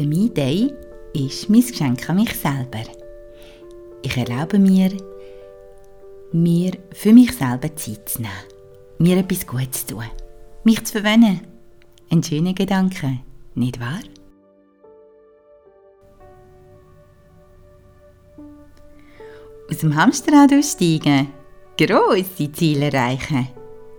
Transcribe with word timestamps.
Der 0.00 0.08
Me 0.08 0.30
Day 0.30 0.72
ist 1.12 1.50
mein 1.50 1.60
Geschenk 1.60 2.08
an 2.08 2.16
mich 2.16 2.34
selber. 2.34 2.90
Ich 4.00 4.16
erlaube 4.16 4.58
mir, 4.58 4.90
mir 6.32 6.72
für 6.94 7.12
mich 7.12 7.36
selber 7.36 7.76
Zeit 7.76 8.08
zu 8.08 8.22
nehmen, 8.22 8.32
mir 8.96 9.18
etwas 9.18 9.46
Gutes 9.46 9.86
zu 9.86 9.96
tun, 9.96 10.04
mich 10.64 10.82
zu 10.86 10.92
verwöhnen. 10.92 11.42
Ein 12.10 12.22
schöner 12.22 12.54
Gedanke, 12.54 13.18
nicht 13.54 13.78
wahr? 13.78 14.00
Aus 19.70 19.76
dem 19.80 19.94
Hamsterrad 19.94 20.54
aussteigen, 20.54 21.28
grosse 21.76 22.50
Ziele 22.52 22.86
erreichen, 22.90 23.48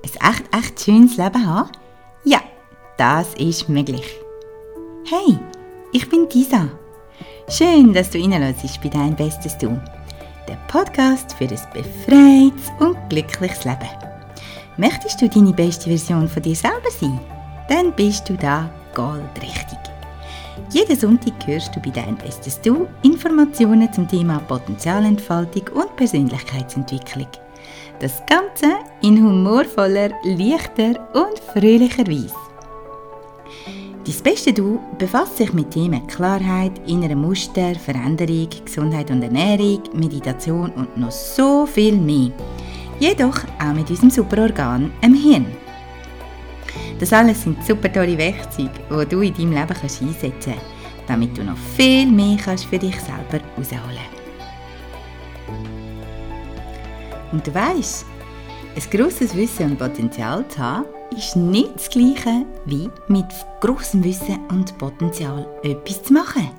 ein 0.03 0.31
echt, 0.31 0.43
echt 0.51 0.81
schönes 0.81 1.17
Leben 1.17 1.45
haben? 1.45 1.71
Ja, 2.23 2.41
das 2.97 3.35
ist 3.35 3.69
möglich. 3.69 4.17
Hey, 5.05 5.37
ich 5.91 6.07
bin 6.09 6.27
Gisa. 6.29 6.69
Schön, 7.49 7.93
dass 7.93 8.09
du 8.09 8.19
reinlässt 8.19 8.81
bei 8.81 8.89
dein 8.89 9.15
Bestes 9.15 9.57
Du. 9.57 9.79
Der 10.47 10.57
Podcast 10.67 11.33
für 11.33 11.43
ein 11.45 11.59
befreites 11.73 12.71
und 12.79 12.97
glückliches 13.09 13.65
Leben. 13.65 13.89
Möchtest 14.77 15.21
du 15.21 15.27
deine 15.27 15.53
beste 15.53 15.89
Version 15.89 16.27
von 16.27 16.41
dir 16.41 16.55
selber 16.55 16.89
sein? 16.99 17.19
Dann 17.69 17.93
bist 17.93 18.27
du 18.29 18.35
da 18.35 18.69
goldrichtig. 18.95 19.77
Jeden 20.71 20.97
Sonntag 20.97 21.33
hörst 21.45 21.75
du 21.75 21.81
bei 21.81 21.89
Dein 21.89 22.15
Bestes 22.15 22.61
Du 22.61 22.87
Informationen 23.03 23.91
zum 23.91 24.07
Thema 24.07 24.39
Potenzialentfaltung 24.39 25.67
und 25.73 25.95
Persönlichkeitsentwicklung. 25.97 27.27
Das 27.99 28.21
Ganze 28.27 28.77
in 29.01 29.21
humorvoller, 29.21 30.09
leichter 30.23 31.07
und 31.13 31.39
fröhlicher 31.53 32.07
Weise. 32.07 32.50
Dein 34.03 34.23
beste 34.23 34.51
Du 34.51 34.79
befasst 34.97 35.37
sich 35.37 35.53
mit 35.53 35.69
Themen 35.69 36.07
Klarheit, 36.07 36.71
innere 36.87 37.15
Muster, 37.15 37.75
Veränderung, 37.75 38.49
Gesundheit 38.65 39.11
und 39.11 39.21
Ernährung, 39.21 39.83
Meditation 39.93 40.71
und 40.71 40.97
noch 40.97 41.11
so 41.11 41.67
viel 41.67 41.95
mehr. 41.95 42.31
Jedoch 42.99 43.37
auch 43.59 43.73
mit 43.73 43.87
unserem 43.91 44.09
Superorgan, 44.09 44.91
dem 45.03 45.13
Hirn. 45.13 45.45
Das 46.99 47.13
alles 47.13 47.43
sind 47.43 47.63
super 47.63 47.93
tolle 47.93 48.17
Werkzeuge, 48.17 48.71
die 48.89 49.05
du 49.05 49.21
in 49.21 49.33
deinem 49.35 49.51
Leben 49.51 49.79
kannst 49.79 50.01
einsetzen 50.01 50.53
kannst, 50.53 50.65
damit 51.05 51.37
du 51.37 51.43
noch 51.43 51.57
viel 51.77 52.07
mehr 52.07 52.37
kannst 52.43 52.65
für 52.65 52.79
dich 52.79 52.99
selber 52.99 53.45
herausholen 53.55 53.99
Und 57.31 57.45
du 57.45 57.53
weißt, 57.53 58.05
ein 58.75 58.97
grosses 58.97 59.35
Wissen 59.35 59.71
und 59.71 59.77
Potenzial 59.77 60.47
zu 60.47 60.57
haben, 60.57 60.85
ist 61.15 61.35
nicht 61.35 61.75
das 61.75 61.89
Gleiche 61.89 62.45
wie 62.65 62.89
mit 63.07 63.25
grossem 63.59 64.03
Wissen 64.03 64.39
und 64.49 64.77
Potenzial 64.77 65.47
etwas 65.63 66.03
zu 66.03 66.13
machen. 66.13 66.49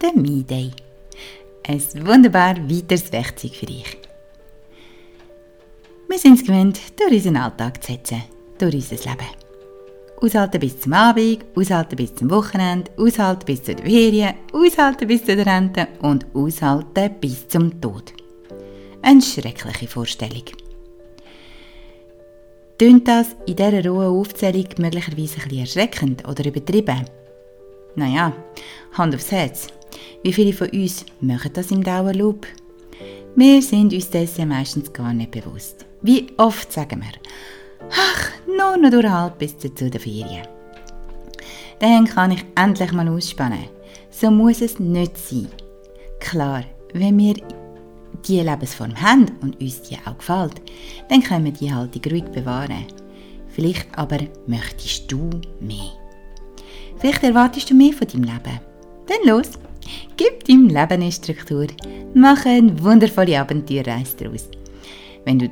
Der 0.00 0.12
Me 0.14 0.42
Day. 0.42 0.70
Ein 1.66 1.82
wunderbar 2.06 2.56
weiteres 2.68 3.12
Werkzeug 3.12 3.54
für 3.54 3.66
dich. 3.66 3.98
Wir 6.08 6.18
sind 6.18 6.38
es 6.38 6.46
gewöhnt, 6.46 6.80
durch 6.96 7.12
unseren 7.12 7.36
Alltag 7.36 7.82
zu 7.82 7.92
setzen, 7.92 8.22
durch 8.58 8.74
unser 8.74 8.96
Leben. 8.96 9.26
Aushalten 10.20 10.60
bis 10.60 10.80
zum 10.80 10.94
Abend, 10.94 11.44
aushalten 11.54 11.96
bis 11.96 12.14
zum 12.14 12.30
Wochenende, 12.30 12.90
aushalten 12.96 13.44
bis 13.44 13.62
zu 13.62 13.74
den 13.74 13.86
Ferien, 13.86 14.34
aushalten 14.52 15.06
bis 15.06 15.24
zu 15.24 15.36
der 15.36 15.46
Rente 15.46 15.88
und 16.00 16.26
aushalten 16.34 17.14
bis 17.20 17.46
zum 17.46 17.80
Tod. 17.80 18.12
Eine 19.02 19.22
schreckliche 19.22 19.86
Vorstellung. 19.86 20.44
Tönt 22.78 23.08
das 23.08 23.34
in 23.46 23.56
dieser 23.56 23.84
rohen 23.90 24.06
Aufzählung 24.06 24.68
möglicherweise 24.78 25.40
ein 25.42 25.58
erschreckend 25.58 26.26
oder 26.28 26.46
übertrieben? 26.46 27.04
Naja, 27.96 28.32
Hand 28.92 29.16
aufs 29.16 29.32
Herz. 29.32 29.66
Wie 30.22 30.32
viele 30.32 30.52
von 30.52 30.68
uns 30.68 31.04
machen 31.20 31.50
das 31.54 31.72
im 31.72 31.82
Dauerloop? 31.82 32.46
Wir 33.34 33.60
sind 33.62 33.92
uns 33.92 34.10
dessen 34.10 34.48
meistens 34.48 34.92
gar 34.92 35.12
nicht 35.12 35.32
bewusst. 35.32 35.86
Wie 36.02 36.28
oft 36.36 36.72
sagen 36.72 37.00
wir, 37.00 37.88
ach, 37.90 38.30
nur 38.46 38.76
noch 38.76 38.90
durchhalb 38.90 39.38
bis 39.40 39.58
zu 39.58 39.68
den 39.70 40.00
Ferien. 40.00 40.46
Dann 41.80 42.04
kann 42.04 42.30
ich 42.30 42.44
endlich 42.54 42.92
mal 42.92 43.08
ausspannen. 43.08 43.68
So 44.08 44.30
muss 44.30 44.60
es 44.60 44.78
nicht 44.78 45.18
sein. 45.18 45.48
Klar, 46.20 46.62
wenn 46.92 47.18
wir 47.18 47.34
die 48.26 48.40
Lebensform 48.40 49.00
haben 49.00 49.26
und 49.40 49.60
uns 49.60 49.82
die 49.82 49.96
auch 50.04 50.16
gefällt, 50.18 50.60
dann 51.08 51.22
können 51.22 51.44
wir 51.44 51.52
die 51.52 51.72
Haltung 51.72 52.02
ruhig 52.10 52.24
bewahren. 52.24 52.86
Vielleicht 53.48 53.86
aber 53.96 54.18
möchtest 54.46 55.10
du 55.10 55.30
mehr. 55.60 55.92
Vielleicht 56.98 57.22
erwartest 57.22 57.70
du 57.70 57.74
mehr 57.74 57.92
von 57.92 58.06
deinem 58.06 58.24
Leben. 58.24 58.60
Dann 59.06 59.26
los! 59.26 59.50
Gib 60.16 60.44
deinem 60.44 60.68
Leben 60.68 61.02
eine 61.02 61.12
Struktur. 61.12 61.66
Mach 62.14 62.44
eine 62.44 62.82
wundervolle 62.82 63.40
Abenteuerreise 63.40 64.16
daraus. 64.16 64.48
Wenn 65.24 65.38
du 65.38 65.50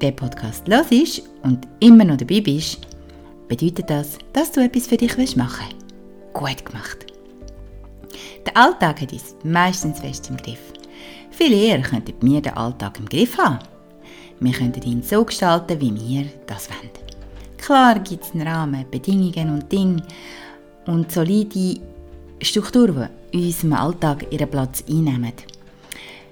den 0.00 0.16
Podcast 0.16 0.68
hörst 0.68 1.22
und 1.42 1.66
immer 1.80 2.04
noch 2.04 2.16
dabei 2.16 2.40
bist, 2.40 2.86
bedeutet 3.48 3.90
das, 3.90 4.18
dass 4.32 4.52
du 4.52 4.62
etwas 4.62 4.86
für 4.86 4.96
dich 4.96 5.36
machen 5.36 5.66
willst. 6.32 6.60
Gut 6.60 6.64
gemacht. 6.64 7.06
Der 8.46 8.56
Alltag 8.56 9.00
hat 9.00 9.12
uns 9.12 9.36
meistens 9.44 10.00
fest 10.00 10.30
im 10.30 10.36
Griff. 10.36 10.69
Viel 11.42 11.54
eher 11.54 11.80
könnten 11.80 12.14
wir 12.20 12.42
den 12.42 12.52
Alltag 12.52 12.98
im 12.98 13.06
Griff 13.06 13.38
haben. 13.38 13.60
Wir 14.40 14.52
könnten 14.52 14.82
ihn 14.82 15.02
so 15.02 15.24
gestalten, 15.24 15.80
wie 15.80 15.94
wir 15.94 16.26
das 16.46 16.68
wollen. 16.68 16.90
Klar 17.56 17.98
gibt 18.00 18.24
es 18.24 18.32
einen 18.32 18.46
Rahmen, 18.46 18.84
Bedingungen 18.90 19.54
und 19.54 19.72
Dinge 19.72 20.02
und 20.84 21.10
solide 21.10 21.80
Strukturen, 22.42 23.08
die 23.32 23.38
in 23.38 23.46
unserem 23.46 23.72
Alltag 23.72 24.26
ihren 24.30 24.50
Platz 24.50 24.84
einnehmen. 24.86 25.32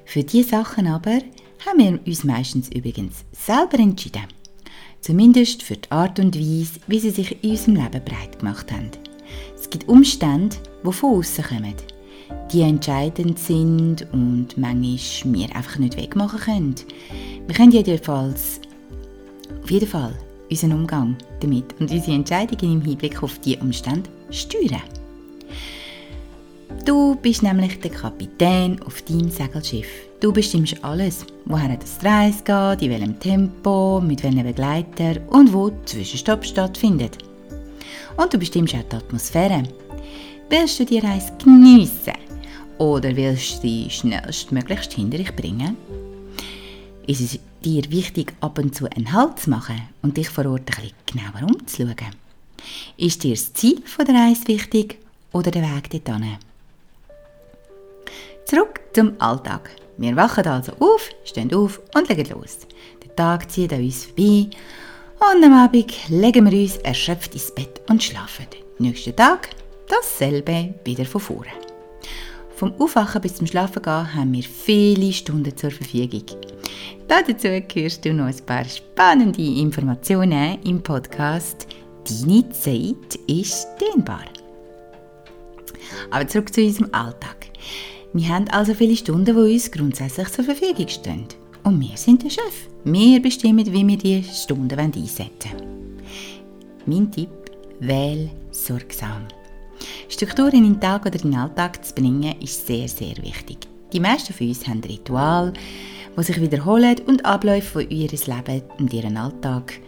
Für 0.05 0.23
diese 0.23 0.51
Sachen 0.51 0.87
aber 0.87 1.21
haben 1.65 1.79
wir 1.79 1.99
uns 2.07 2.25
meistens 2.25 2.69
übrigens 2.69 3.25
selber 3.33 3.79
entschieden. 3.79 4.27
Zumindest 5.01 5.63
für 5.63 5.77
die 5.77 5.91
Art 5.91 6.21
und 6.21 6.37
Weise, 6.37 6.81
wie 6.87 7.01
sie 7.01 7.11
sich 7.11 7.43
in 7.43 7.53
unserem 7.53 7.77
Leben 7.77 8.05
breit 8.05 8.39
gemacht 8.41 8.71
haben. 8.71 8.91
Es 9.59 9.71
gibt 9.71 9.89
Umstände, 9.89 10.57
die 10.87 10.93
von 10.93 11.19
außen 11.19 11.45
kommen 11.45 11.98
die 12.53 12.63
entscheidend 12.63 13.39
sind 13.39 14.07
und 14.13 14.57
manchmal 14.57 15.35
wir 15.35 15.57
einfach 15.57 15.79
nicht 15.79 15.97
wegmachen 15.97 16.41
können. 16.41 16.75
Wir 17.47 17.55
können 17.55 17.73
jedenfalls, 17.73 18.61
auf 19.63 19.71
jeden 19.71 19.89
Fall 19.89 20.15
unseren 20.51 20.73
Umgang 20.73 21.17
damit 21.41 21.75
und 21.79 21.91
unsere 21.91 22.17
Entscheidungen 22.17 22.81
im 22.81 22.83
Hinblick 22.83 23.23
auf 23.23 23.39
diese 23.41 23.61
Umstände 23.61 24.09
steuern. 24.31 24.83
Du 26.85 27.17
bist 27.17 27.43
nämlich 27.43 27.79
der 27.81 27.91
Kapitän 27.91 28.81
auf 28.83 29.03
deinem 29.03 29.31
Segelschiff. 29.31 29.89
Du 30.21 30.33
bestimmst 30.33 30.83
alles, 30.83 31.25
woher 31.45 31.77
das 31.77 32.03
Reis 32.05 32.43
geht, 32.43 32.83
in 32.83 32.91
welchem 32.91 33.19
Tempo, 33.21 34.01
mit 34.01 34.23
welchem 34.23 34.45
Begleiter 34.45 35.17
und 35.31 35.53
wo 35.53 35.71
Zwischenstopp 35.85 36.45
stattfindet. 36.45 37.19
Und 38.17 38.33
du 38.33 38.39
bestimmst 38.39 38.75
auch 38.75 38.83
die 38.91 38.97
Atmosphäre. 38.97 39.63
Willst 40.51 40.81
du 40.81 40.85
die 40.85 40.99
Reise 40.99 41.33
geniessen? 41.43 42.28
Oder 42.79 43.17
willst 43.17 43.59
du 43.59 43.61
sie 43.63 43.91
schnellstmöglichst 43.91 44.93
hinter 44.93 45.19
dich 45.19 45.35
bringen? 45.35 45.77
Ist 47.07 47.21
es 47.21 47.39
dir 47.65 47.83
wichtig, 47.91 48.35
ab 48.41 48.59
und 48.59 48.75
zu 48.75 48.89
einen 48.91 49.13
Halt 49.13 49.41
zu 49.41 49.51
machen 49.51 49.83
und 50.03 50.17
dich 50.17 50.29
vor 50.29 50.47
Ort 50.47 50.71
ein 50.77 50.83
bisschen 50.83 50.95
genauer 51.07 51.51
umzuschauen? 51.51 52.15
Ist 52.97 53.25
dir 53.25 53.35
das 53.35 53.53
Ziel 53.53 53.83
der 53.99 54.15
Reise 54.15 54.47
wichtig 54.47 54.99
oder 55.33 55.51
der 55.51 55.63
Weg 55.63 55.91
dorthin? 56.05 56.39
Zurück 58.45 58.81
zum 58.95 59.13
Alltag. 59.19 59.71
Wir 59.97 60.15
wachen 60.15 60.47
also 60.47 60.73
auf, 60.79 61.11
stehen 61.25 61.53
auf 61.53 61.81
und 61.95 62.09
legen 62.09 62.31
los. 62.31 62.59
Der 63.05 63.15
Tag 63.17 63.51
zieht 63.51 63.73
an 63.73 63.83
uns 63.83 64.07
vorbei 64.07 64.51
und 65.19 65.45
am 65.45 65.53
Abend 65.53 65.93
legen 66.09 66.51
wir 66.51 66.59
uns 66.63 66.77
erschöpft 66.77 67.35
ins 67.35 67.53
Bett 67.53 67.81
und 67.89 68.03
schlafen. 68.03 68.47
Nächsten 68.79 69.17
Tag 69.17 69.51
dasselbe 69.89 70.75
wieder 70.85 71.05
von 71.05 71.21
vorne. 71.21 71.68
Vom 72.59 72.75
Aufwachen 72.81 73.21
bis 73.23 73.37
zum 73.37 73.47
Schlafengehen 73.47 74.15
haben 74.15 74.33
wir 74.33 74.43
viele 74.43 75.13
Stunden 75.13 75.57
zur 75.57 75.71
Verfügung. 75.71 76.25
Dazu 77.07 77.33
hörst 77.47 78.05
du 78.05 78.13
noch 78.13 78.27
ein 78.27 78.47
paar 78.47 78.65
spannende 78.65 79.41
Informationen 79.41 80.59
im 80.65 80.83
Podcast 80.83 81.69
Deine 82.09 82.51
Zeit 82.51 83.15
ist 83.29 83.69
dehnbar. 83.81 84.25
Aber 86.11 86.27
zurück 86.27 86.53
zu 86.53 86.63
unserem 86.63 86.93
Alltag. 86.93 87.47
Wir 88.13 88.29
haben 88.29 88.49
also 88.49 88.75
viele 88.75 88.97
Stunden, 88.97 89.27
die 89.27 89.55
uns 89.55 89.71
grundsätzlich 89.71 90.29
zur 90.31 90.45
Verfügung 90.45 90.89
stehen. 90.89 91.27
Und 91.63 91.81
wir 91.81 91.97
sind 91.97 92.25
der 92.25 92.31
Chef. 92.31 92.69
Wir 92.83 93.23
bestimmen, 93.23 93.73
wie 93.73 93.87
wir 93.87 93.99
diese 93.99 94.35
Stunden 94.35 94.77
einsetzen 94.77 95.31
wollen. 95.53 96.03
Mein 96.87 97.13
Tipp, 97.13 97.31
wähl 97.79 98.31
sorgsam. 98.51 99.29
Strukturen 100.09 100.55
in 100.55 100.65
den 100.65 100.81
Tag 100.81 101.05
oder 101.05 101.17
in 101.23 101.31
den 101.31 101.41
Alltag 101.41 101.85
zu 101.85 101.95
bringen, 101.95 102.41
ist 102.41 102.67
sehr, 102.67 102.89
sehr 102.89 103.17
wichtig. 103.19 103.59
Die 103.93 104.01
meisten 104.01 104.33
von 104.33 104.49
uns 104.49 104.67
haben 104.67 104.81
Rituale, 104.81 105.53
die 106.17 106.23
sich 106.23 106.41
wiederholen 106.41 106.97
und 107.07 107.25
Abläufe 107.25 107.83
von 107.83 107.91
ihrem 107.91 108.19
Leben 108.27 108.63
und 108.79 108.93
ihren 108.93 109.17
Alltag 109.17 109.81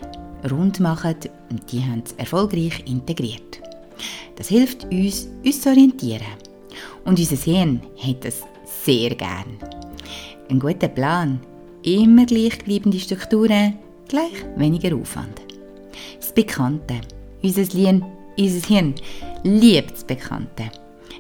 rund 0.51 0.79
machen 0.81 1.17
und 1.51 1.73
die 1.73 1.83
haben 1.83 2.03
es 2.05 2.13
erfolgreich 2.13 2.83
integriert. 2.87 3.61
Das 4.37 4.49
hilft 4.49 4.85
uns, 4.85 5.29
uns 5.45 5.61
zu 5.61 5.71
orientieren. 5.71 6.27
Und 7.05 7.19
unser 7.19 7.37
Hirn 7.37 7.81
hat 7.99 8.25
das 8.25 8.43
sehr 8.65 9.15
gern. 9.15 9.59
Ein 10.49 10.61
guter 10.61 10.89
Plan, 10.89 11.41
immer 11.83 12.27
gleichbleibende 12.27 12.99
Strukturen, 12.99 13.79
gleich 14.09 14.45
weniger 14.57 14.97
Aufwand. 14.97 15.41
Das 16.19 16.33
Bekannte. 16.33 17.01
Unser 17.43 17.65
Hirn, 17.65 18.05
unser 18.39 18.67
Hirn 18.67 18.95
liebt 19.43 19.93
das 19.93 20.05
Bekannte. 20.05 20.71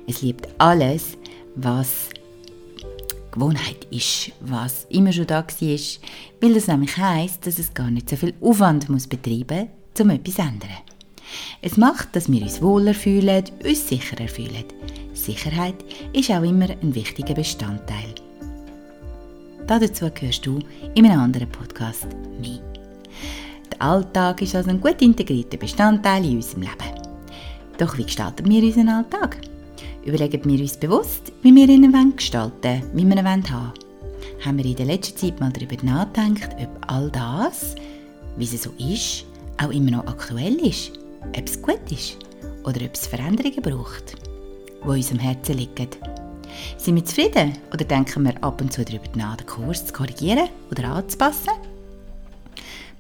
Es 0.06 0.22
liebt 0.22 0.48
alles, 0.58 1.16
was 1.54 2.08
Gewohnheit 3.30 3.86
ist, 3.90 4.32
was 4.40 4.86
immer 4.90 5.12
schon 5.12 5.26
da 5.26 5.44
war, 5.44 5.78
weil 6.40 6.54
das 6.54 6.66
nämlich 6.66 6.96
heisst, 6.96 7.46
dass 7.46 7.58
es 7.58 7.72
gar 7.74 7.90
nicht 7.90 8.10
so 8.10 8.16
viel 8.16 8.34
Aufwand 8.40 8.88
muss 8.88 9.06
betreiben 9.06 9.68
muss, 9.94 10.00
um 10.00 10.10
etwas 10.10 10.34
zu 10.34 10.42
ändern. 10.42 10.70
Es 11.62 11.76
macht, 11.76 12.16
dass 12.16 12.30
wir 12.30 12.42
uns 12.42 12.60
wohler 12.60 12.94
fühlen, 12.94 13.44
uns 13.64 13.88
sicherer 13.88 14.26
fühlen. 14.26 14.64
Sicherheit 15.14 15.76
ist 16.12 16.30
auch 16.30 16.42
immer 16.42 16.68
ein 16.70 16.94
wichtiger 16.94 17.34
Bestandteil. 17.34 18.14
Dazu 19.66 20.10
gehörst 20.10 20.44
du 20.44 20.58
in 20.94 21.06
einem 21.06 21.20
anderen 21.20 21.48
Podcast 21.48 22.08
mehr. 22.40 22.69
Alltag 23.80 24.42
ist 24.42 24.54
also 24.54 24.70
ein 24.70 24.80
gut 24.80 25.00
integrierter 25.00 25.56
Bestandteil 25.56 26.24
in 26.24 26.36
unserem 26.36 26.62
Leben. 26.62 27.00
Doch 27.78 27.96
wie 27.96 28.04
gestalten 28.04 28.48
wir 28.48 28.62
unseren 28.62 28.90
Alltag? 28.90 29.38
Überlegen 30.04 30.44
wir 30.44 30.60
uns 30.60 30.76
bewusst, 30.76 31.32
wie 31.42 31.54
wir 31.54 31.68
ihn 31.68 32.16
gestalten 32.16 32.82
wie 32.92 33.04
wir 33.04 33.16
ihn 33.16 33.50
haben. 33.50 33.72
Haben 34.44 34.58
wir 34.58 34.66
in 34.66 34.76
der 34.76 34.86
letzten 34.86 35.16
Zeit 35.16 35.40
mal 35.40 35.52
darüber 35.52 35.76
nachgedacht, 35.82 36.56
ob 36.60 36.90
all 36.90 37.10
das, 37.10 37.74
wie 38.36 38.44
es 38.44 38.62
so 38.62 38.70
ist, 38.78 39.24
auch 39.62 39.70
immer 39.70 39.92
noch 39.92 40.06
aktuell 40.06 40.56
ist? 40.56 40.92
Ob 41.36 41.46
es 41.46 41.60
gut 41.60 41.90
ist 41.90 42.18
oder 42.64 42.84
ob 42.84 42.94
es 42.94 43.06
Veränderungen 43.06 43.62
braucht, 43.62 44.14
die 44.84 44.88
unserem 44.88 45.20
Herzen 45.20 45.56
liegen? 45.56 45.88
Sind 46.76 46.96
wir 46.96 47.04
zufrieden 47.04 47.54
oder 47.72 47.84
denken 47.84 48.24
wir 48.24 48.42
ab 48.42 48.60
und 48.60 48.72
zu 48.72 48.84
darüber 48.84 49.04
nach, 49.14 49.36
den 49.36 49.46
Kurs 49.46 49.86
zu 49.86 49.92
korrigieren 49.92 50.48
oder 50.70 50.84
anzupassen? 50.84 51.69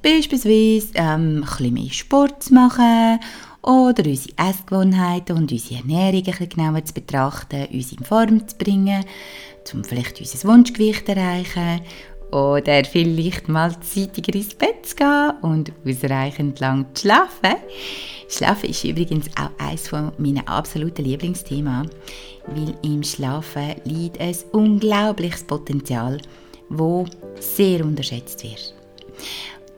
Beispielsweise 0.02 0.88
ähm, 0.94 1.36
ein 1.36 1.40
bisschen 1.42 1.74
mehr 1.74 1.92
Sport 1.92 2.42
zu 2.42 2.54
machen 2.54 3.20
oder 3.62 4.04
unsere 4.06 4.34
Essgewohnheiten 4.36 5.36
und 5.36 5.52
unsere 5.52 5.80
Ernährung 5.80 6.20
ein 6.20 6.24
bisschen 6.24 6.48
genauer 6.48 6.84
zu 6.84 6.94
betrachten, 6.94 7.66
uns 7.72 7.92
in 7.92 8.04
Form 8.04 8.48
zu 8.48 8.56
bringen, 8.56 9.04
um 9.74 9.84
vielleicht 9.84 10.18
unser 10.18 10.48
Wunschgewicht 10.48 11.06
zu 11.06 11.12
erreichen 11.12 11.82
oder 12.32 12.84
vielleicht 12.84 13.48
mal 13.48 13.78
zeitiger 13.80 14.34
ins 14.34 14.54
Bett 14.54 14.86
zu 14.86 14.96
gehen 14.96 15.32
und 15.42 15.72
ausreichend 15.86 16.60
lang 16.60 16.86
zu 16.94 17.02
schlafen. 17.02 17.56
Schlafen 18.28 18.70
ist 18.70 18.84
übrigens 18.84 19.26
auch 19.36 19.50
eines 19.58 19.90
meiner 20.18 20.48
absoluten 20.48 21.04
Lieblingsthemen, 21.04 21.90
weil 22.46 22.74
im 22.82 23.02
Schlafen 23.02 23.74
liegt 23.84 24.20
ein 24.20 24.36
unglaubliches 24.52 25.44
Potenzial, 25.44 26.20
wo 26.68 27.04
sehr 27.40 27.84
unterschätzt 27.84 28.44
wird. 28.44 28.74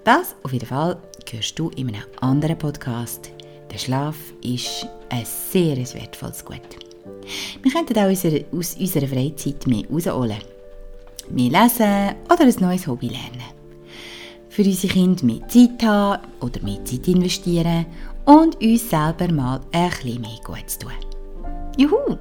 Das 0.04 0.34
auf 0.42 0.52
jeden 0.52 0.66
Fall 0.66 0.96
hörst 1.30 1.58
du 1.58 1.70
in 1.70 1.88
einem 1.88 2.02
anderen 2.20 2.58
Podcast. 2.58 3.30
Der 3.72 3.78
Schlaf 3.78 4.16
ist 4.42 4.86
ein 5.10 5.24
sehr 5.24 5.76
wertvolles 5.76 6.44
Gut. 6.44 6.60
Wir 7.62 7.72
könnten 7.72 7.96
auch 7.98 8.10
aus 8.10 8.74
unserer 8.74 9.06
Freizeit 9.06 9.64
mehr 9.66 9.84
rausholen. 9.88 10.38
Mehr 11.30 11.50
lesen 11.50 12.16
oder 12.24 12.40
ein 12.40 12.54
neues 12.58 12.86
Hobby 12.88 13.08
lernen. 13.08 13.44
Für 14.48 14.64
unsere 14.64 14.92
Kinder 14.92 15.24
mehr 15.24 15.46
Zeit 15.46 15.82
haben 15.84 16.22
oder 16.40 16.60
mehr 16.62 16.84
Zeit 16.84 17.06
investieren 17.06 17.86
und 18.24 18.60
uns 18.60 18.90
selber 18.90 19.32
mal 19.32 19.60
ein 19.70 19.90
bisschen 19.90 20.20
mehr 20.20 20.40
Gutes 20.44 20.78
tun. 20.78 20.92
Juhu! 21.78 22.18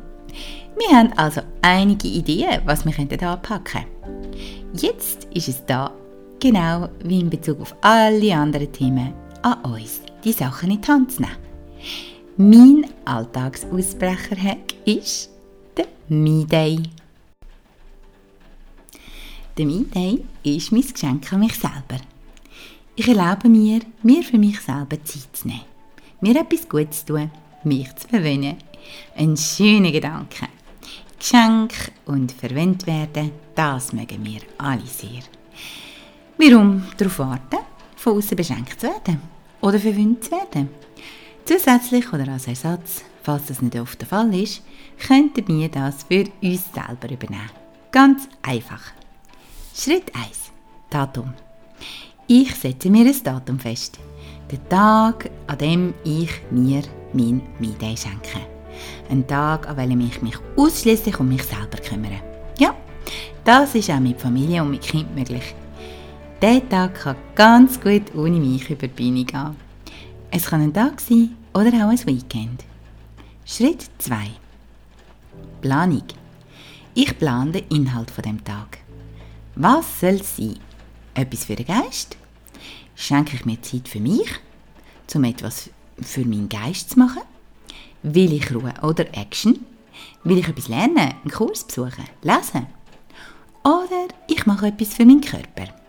Wir 0.77 0.97
haben 0.97 1.11
also 1.17 1.41
einige 1.63 2.07
Ideen, 2.07 2.61
was 2.65 2.85
wir 2.85 2.97
anpacken 2.97 3.63
könnten. 3.63 4.37
Jetzt 4.73 5.27
ist 5.33 5.49
es 5.49 5.65
da, 5.65 5.91
genau 6.41 6.89
wie 7.03 7.19
in 7.21 7.29
Bezug 7.29 7.61
auf 7.61 7.75
alle 7.81 8.35
anderen 8.35 8.71
Themen, 8.73 9.13
an 9.43 9.61
uns, 9.63 10.01
die 10.23 10.33
Sachen 10.33 10.71
in 10.71 10.81
die 10.81 10.88
Hand 10.88 11.11
zu 11.13 11.21
nehmen. 11.21 11.38
Mein 12.38 12.85
Alltagsausbrecher-Hack 13.05 14.73
ist 14.85 15.29
der 15.77 15.85
Me-Day. 16.09 16.79
Der 19.57 19.65
Me-Day 19.65 20.23
ist 20.43 20.71
mein 20.71 20.81
Geschenk 20.81 21.31
an 21.31 21.39
mich 21.41 21.53
selber. 21.53 22.01
Ich 22.95 23.07
erlaube 23.07 23.47
mir, 23.47 23.81
mir 24.01 24.23
für 24.23 24.38
mich 24.38 24.59
selber 24.59 25.03
Zeit 25.03 25.29
zu 25.33 25.47
nehmen, 25.47 25.61
mir 26.19 26.35
etwas 26.39 26.67
Gutes 26.67 27.05
zu 27.05 27.13
tun, 27.13 27.31
mich 27.63 27.95
zu 27.95 28.07
verwöhnen. 28.07 28.57
Ein 29.15 29.38
schöner 29.38 29.91
Gedanke. 29.91 30.47
Geschenk 31.19 31.91
und 32.05 32.31
verwendet 32.31 32.88
werden, 32.88 33.31
das 33.53 33.93
mögen 33.93 34.25
wir 34.25 34.41
alle 34.57 34.88
sehr. 34.88 35.21
Warum 36.43 36.81
darauf 36.97 37.19
warten, 37.19 37.59
von 37.97 38.17
außen 38.17 38.35
beschenkt 38.35 38.81
zu 38.81 38.88
werden 38.88 39.21
oder 39.61 39.77
verwöhnt 39.77 40.23
zu 40.23 40.31
werden? 40.31 40.69
Zusätzlich 41.45 42.11
oder 42.11 42.33
als 42.33 42.47
Ersatz, 42.47 43.03
falls 43.21 43.45
das 43.45 43.61
nicht 43.61 43.79
oft 43.79 44.01
der 44.01 44.07
Fall 44.07 44.33
ist, 44.33 44.63
könnten 45.05 45.47
wir 45.47 45.69
das 45.69 46.01
für 46.01 46.23
uns 46.41 46.63
selber 46.73 47.13
übernehmen. 47.13 47.51
Ganz 47.91 48.27
einfach. 48.41 48.81
Schritt 49.75 50.11
1. 50.15 50.51
Datum. 50.89 51.31
Ich 52.25 52.55
setze 52.55 52.89
mir 52.89 53.05
ein 53.05 53.23
Datum 53.23 53.59
fest. 53.59 53.99
Den 54.51 54.67
Tag, 54.67 55.29
an 55.45 55.59
dem 55.59 55.93
ich 56.03 56.31
mir 56.49 56.81
mein 57.13 57.43
Me-Day 57.59 57.95
schenke. 57.95 58.47
Ein 59.11 59.27
Tag, 59.27 59.69
an 59.69 59.77
welchem 59.77 60.07
ich 60.07 60.19
mich 60.23 60.38
ausschließlich 60.57 61.19
um 61.19 61.29
mich 61.29 61.43
selber 61.43 61.77
kümmere. 61.77 62.19
Ja, 62.57 62.73
das 63.45 63.75
ist 63.75 63.91
auch 63.91 63.99
mit 63.99 64.19
Familie 64.19 64.63
und 64.63 64.71
mit 64.71 64.81
Kind 64.81 65.15
möglich. 65.15 65.53
Der 66.41 66.67
Tag 66.67 66.95
kann 66.95 67.15
ganz 67.35 67.79
gut 67.79 68.15
ohne 68.15 68.39
mich 68.39 68.67
über 68.67 68.88
die 68.88 69.03
Beine 69.03 69.25
gehen. 69.25 69.55
Es 70.31 70.47
kann 70.47 70.61
ein 70.61 70.73
Tag 70.73 70.99
sein 70.99 71.38
oder 71.53 71.67
auch 71.67 71.89
ein 71.89 72.07
Weekend. 72.07 72.63
Schritt 73.45 73.85
2. 73.99 74.15
Planung. 75.61 76.01
Ich 76.95 77.15
plane 77.19 77.51
den 77.51 77.67
Inhalt 77.67 78.09
von 78.09 78.23
dem 78.23 78.43
Tag. 78.43 78.79
Was 79.53 79.99
soll 79.99 80.15
es 80.15 80.35
sein? 80.35 80.57
Etwas 81.13 81.45
für 81.45 81.55
den 81.55 81.67
Geist? 81.67 82.17
Schenke 82.95 83.35
ich 83.35 83.45
mir 83.45 83.61
Zeit 83.61 83.88
für 83.88 83.99
mich, 83.99 84.31
um 85.13 85.24
etwas 85.25 85.69
für 86.01 86.25
meinen 86.25 86.50
Geist 86.50 86.89
zu 86.89 86.98
machen? 86.98 87.21
Will 88.01 88.33
ich 88.33 88.51
Ruhe 88.51 88.74
oder 88.81 89.05
Action? 89.15 89.63
Will 90.24 90.39
ich 90.39 90.48
etwas 90.48 90.69
lernen, 90.69 90.98
einen 90.98 91.31
Kurs 91.31 91.65
besuchen, 91.65 92.05
lesen? 92.24 92.65
Oder 93.63 94.07
ich 94.27 94.48
mache 94.48 94.69
etwas 94.69 94.95
für 94.95 95.05
meinen 95.05 95.21
Körper? 95.21 95.80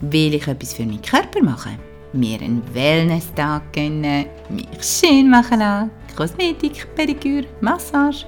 Will 0.00 0.34
ich 0.34 0.46
etwas 0.46 0.74
für 0.74 0.84
meinen 0.84 1.00
Körper 1.00 1.42
machen? 1.42 1.78
Mir 2.12 2.38
einen 2.42 2.62
Wellness-Tag 2.74 3.72
gönnen, 3.72 4.26
mich 4.50 4.68
schön 4.82 5.30
machen 5.30 5.60
lassen, 5.60 5.90
Kosmetik, 6.14 6.86
Pediküre, 6.94 7.46
Massage 7.62 8.26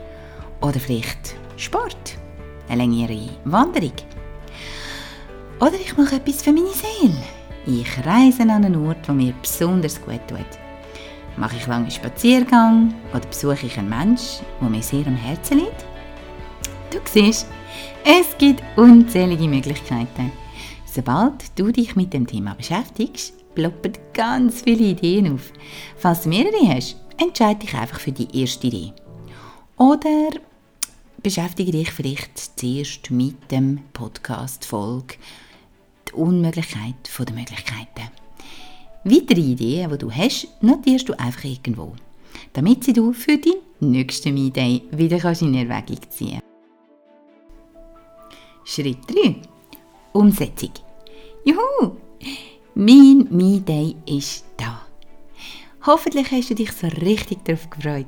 oder 0.62 0.80
vielleicht 0.80 1.36
Sport, 1.58 2.16
eine 2.70 2.82
längere 2.82 3.28
Wanderung. 3.44 3.92
Oder 5.60 5.74
ich 5.74 5.94
mache 5.94 6.16
etwas 6.16 6.42
für 6.42 6.52
meine 6.52 6.68
Seele. 6.68 7.22
Ich 7.66 8.06
reise 8.06 8.44
an 8.44 8.64
einen 8.64 8.86
Ort, 8.86 9.06
der 9.06 9.14
mir 9.14 9.34
besonders 9.42 10.00
gut 10.00 10.26
tut. 10.26 10.40
Mache 11.36 11.56
ich 11.56 11.66
lange 11.66 11.90
Spaziergang 11.90 12.94
oder 13.12 13.26
besuche 13.26 13.66
ich 13.66 13.78
einen 13.78 13.90
Menschen, 13.90 14.46
der 14.58 14.70
mir 14.70 14.82
sehr 14.82 15.06
am 15.06 15.16
Herzen 15.16 15.58
liegt? 15.58 15.84
Du 16.90 16.98
siehst, 17.04 17.46
es 18.04 18.38
gibt 18.38 18.62
unzählige 18.76 19.46
Möglichkeiten. 19.46 20.32
Sobald 20.90 21.58
du 21.58 21.70
dich 21.70 21.96
mit 21.96 22.14
dem 22.14 22.26
Thema 22.26 22.54
beschäftigst, 22.54 23.34
ploppen 23.54 23.92
ganz 24.14 24.62
viele 24.62 24.84
Ideen 24.84 25.34
auf. 25.34 25.52
Falls 25.96 26.22
du 26.22 26.30
mehrere 26.30 26.66
hast, 26.74 26.96
entscheide 27.18 27.60
dich 27.60 27.74
einfach 27.74 28.00
für 28.00 28.12
die 28.12 28.40
erste 28.40 28.68
Idee. 28.68 28.92
Oder 29.76 30.30
beschäftige 31.22 31.72
dich 31.72 31.90
vielleicht 31.90 32.58
zuerst 32.58 33.10
mit 33.10 33.50
dem 33.50 33.80
Podcast-Folge 33.92 35.16
«Die 36.08 36.12
Unmöglichkeit 36.14 36.94
der 37.18 37.34
Möglichkeiten». 37.34 38.10
Weitere 39.04 39.40
Ideen, 39.40 39.90
die 39.90 39.98
du 39.98 40.10
hast, 40.10 40.48
notierst 40.62 41.08
du 41.08 41.18
einfach 41.18 41.44
irgendwo, 41.44 41.94
damit 42.54 42.84
sie 42.84 42.92
du 42.92 43.12
für 43.12 43.38
deinen 43.38 43.62
nächsten 43.80 44.34
Me-Day 44.34 44.82
wieder 44.90 45.40
in 45.40 45.54
Erwägung 45.54 45.98
ziehen 46.10 46.40
Schritt 48.64 48.98
3. 49.08 49.57
Umsetzung. 50.18 50.72
Juhu! 51.44 51.92
Mein 52.74 53.28
Me-Day 53.30 53.94
ist 54.04 54.44
da. 54.56 54.80
Hoffentlich 55.86 56.32
hast 56.32 56.50
du 56.50 56.56
dich 56.56 56.72
so 56.72 56.88
richtig 56.88 57.44
darauf 57.44 57.70
gefreut. 57.70 58.06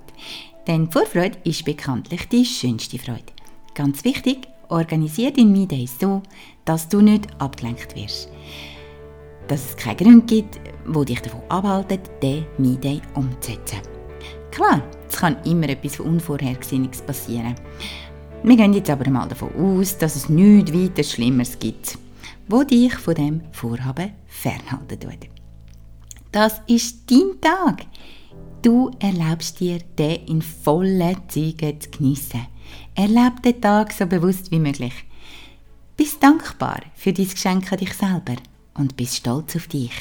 Denn 0.66 0.90
Vorfreude 0.90 1.38
ist 1.44 1.64
bekanntlich 1.64 2.28
die 2.28 2.44
schönste 2.44 2.98
Freude. 2.98 3.32
Ganz 3.74 4.02
wichtig, 4.02 4.48
organisiere 4.70 5.30
dein 5.30 5.52
Me-Day 5.52 5.86
so, 5.86 6.20
dass 6.64 6.88
du 6.88 7.00
nicht 7.00 7.28
abgelenkt 7.40 7.94
wirst. 7.94 8.28
Dass 9.46 9.66
es 9.66 9.76
keine 9.76 9.94
Gründe 9.94 10.26
gibt, 10.26 10.60
die 10.88 11.04
dich 11.04 11.20
davon 11.20 11.42
abhalten, 11.48 12.00
den 12.20 12.44
Me-Day 12.58 13.00
umzusetzen. 13.14 13.82
Klar, 14.50 14.82
Es 15.10 15.16
kann 15.16 15.36
immer 15.44 15.68
etwas 15.68 15.98
Unvorhergesehenes 15.98 17.02
passieren. 17.02 17.56
Wir 18.42 18.56
gehen 18.56 18.72
jetzt 18.72 18.88
aber 18.88 19.10
mal 19.10 19.28
davon 19.28 19.54
aus, 19.54 19.98
dass 19.98 20.16
es 20.16 20.30
nichts 20.30 20.72
weiter 20.72 21.02
Schlimmeres 21.02 21.58
gibt, 21.58 21.98
wo 22.48 22.62
dich 22.62 22.94
von 22.94 23.14
dem 23.14 23.42
Vorhaben 23.52 24.12
fernhalten 24.28 24.98
tut. 24.98 25.28
Das 26.32 26.62
ist 26.66 27.10
dein 27.10 27.38
Tag. 27.40 27.84
Du 28.62 28.90
erlaubst 28.98 29.60
dir, 29.60 29.80
den 29.98 30.24
in 30.26 30.42
vollen 30.42 31.16
Zügen 31.28 31.78
zu 31.80 31.90
geniessen. 31.90 32.46
Erleb 32.94 33.42
den 33.42 33.60
Tag 33.60 33.92
so 33.92 34.06
bewusst 34.06 34.50
wie 34.50 34.58
möglich. 34.58 34.94
Bist 35.96 36.22
dankbar 36.22 36.80
für 36.94 37.12
dein 37.12 37.28
Geschenk 37.28 37.70
an 37.70 37.78
dich 37.78 37.92
selber 37.92 38.36
und 38.72 38.96
bist 38.96 39.16
stolz 39.16 39.54
auf 39.56 39.66
dich. 39.66 39.92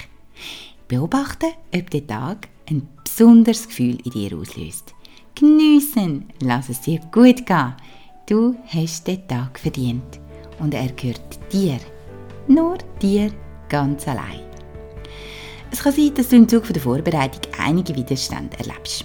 Beobachte, 0.88 1.48
ob 1.75 1.89
der 1.89 2.08
Tag 2.08 2.48
ein 2.69 2.88
besonderes 3.03 3.67
Gefühl 3.67 3.98
in 4.05 4.12
dir 4.12 4.38
auslöst. 4.38 4.93
Geniessen, 5.36 6.25
lass 6.41 6.69
es 6.69 6.81
dir 6.81 7.00
gut 7.12 7.46
gehen. 7.46 7.74
Du 8.29 8.55
hast 8.67 9.07
den 9.07 9.27
Tag 9.27 9.57
verdient 9.57 10.19
und 10.59 10.75
er 10.75 10.91
gehört 10.91 11.39
dir. 11.51 11.79
Nur 12.48 12.77
dir 13.01 13.31
ganz 13.67 14.07
allein. 14.07 14.41
Es 15.71 15.81
kann 15.81 15.93
sein, 15.93 16.13
dass 16.13 16.29
du 16.29 16.36
im 16.36 16.48
Zuge 16.48 16.71
der 16.71 16.81
Vorbereitung 16.83 17.51
einige 17.57 17.95
Widerstände 17.95 18.55
erlebst. 18.59 19.03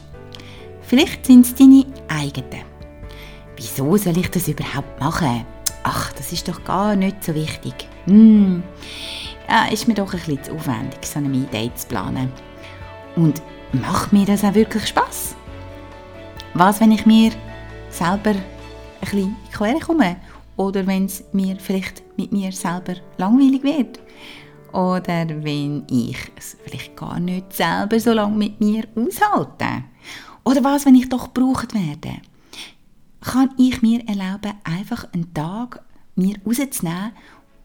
Vielleicht 0.82 1.24
sind 1.24 1.46
es 1.46 1.54
deine 1.54 1.86
eigenen. 2.06 2.66
Wieso 3.56 3.96
soll 3.96 4.18
ich 4.18 4.30
das 4.30 4.46
überhaupt 4.46 5.00
machen? 5.00 5.46
Ach, 5.84 6.12
das 6.12 6.30
ist 6.30 6.46
doch 6.46 6.62
gar 6.62 6.94
nicht 6.94 7.24
so 7.24 7.34
wichtig. 7.34 7.88
Hm, 8.04 8.62
ja, 9.48 9.72
ist 9.72 9.88
mir 9.88 9.94
doch 9.94 10.12
ein 10.12 10.18
bisschen 10.18 10.42
zu 10.42 10.52
aufwendig, 10.52 10.98
so 11.02 11.18
eine 11.20 11.34
Idee 11.34 11.70
zu 11.74 11.86
planen. 11.86 12.30
Und 13.16 13.40
macht 13.72 14.12
mir 14.12 14.26
das 14.26 14.44
auch 14.44 14.54
wirklich 14.54 14.86
Spaß? 14.86 15.34
Was, 16.52 16.78
wenn 16.82 16.92
ich 16.92 17.06
mir 17.06 17.32
selber 17.88 18.34
bisschen 19.04 19.36
in 19.60 19.74
die 19.74 19.80
komme. 19.80 20.16
Oder 20.56 20.86
wenn 20.86 21.06
es 21.06 21.24
mir 21.32 21.56
vielleicht 21.58 22.02
mit 22.16 22.32
mir 22.32 22.52
selber 22.52 22.94
langweilig 23.16 23.62
wird. 23.62 24.00
Oder 24.72 25.28
wenn 25.28 25.84
ich 25.90 26.18
es 26.36 26.56
vielleicht 26.64 26.96
gar 26.96 27.18
nicht 27.20 27.52
selber 27.52 27.98
so 27.98 28.12
lange 28.12 28.36
mit 28.36 28.60
mir 28.60 28.84
aushalte. 28.94 29.84
Oder 30.44 30.62
was, 30.64 30.86
wenn 30.86 30.94
ich 30.94 31.08
doch 31.08 31.32
gebraucht 31.32 31.74
werde. 31.74 32.20
Kann 33.20 33.54
ich 33.56 33.82
mir 33.82 34.06
erlauben, 34.06 34.52
einfach 34.64 35.12
einen 35.12 35.32
Tag 35.32 35.82
mir 36.14 36.36
rauszunehmen, 36.46 37.12